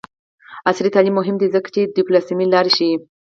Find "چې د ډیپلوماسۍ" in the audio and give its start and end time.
1.75-2.45